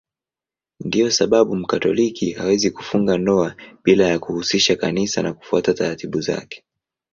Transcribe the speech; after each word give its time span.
Ndiyo 0.79 1.11
sababu 1.11 1.55
Mkatoliki 1.55 2.31
hawezi 2.31 2.71
kufunga 2.71 3.17
ndoa 3.17 3.55
bila 3.83 4.07
ya 4.07 4.19
kuhusisha 4.19 4.75
Kanisa 4.75 5.21
na 5.23 5.33
kufuata 5.33 5.73
taratibu 5.73 6.21
zake. 6.21 6.63